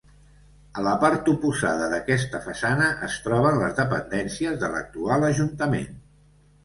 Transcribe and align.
A 0.79 0.85
la 0.85 0.93
part 1.03 1.27
oposada 1.33 1.89
d'aquesta 1.91 2.41
façana 2.45 2.87
es 3.09 3.19
troben 3.29 3.61
les 3.65 3.77
dependències 3.81 4.57
de 4.65 4.71
l'actual 4.77 5.29
Ajuntament. 5.33 5.91